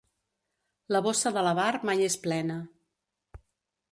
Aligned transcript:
La 0.95 1.01
bossa 1.07 1.33
de 1.35 1.43
l'avar 1.47 1.69
mai 1.89 2.01
és 2.07 2.17
plena. 2.25 2.57